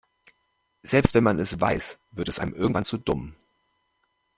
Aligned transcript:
Selbst 0.81 1.13
wenn 1.13 1.23
man 1.23 1.37
es 1.37 1.59
weiß, 1.61 1.99
wird 2.09 2.27
es 2.27 2.39
einem 2.39 2.55
irgendwann 2.55 2.85
zu 2.85 2.97
dumm. 2.97 3.35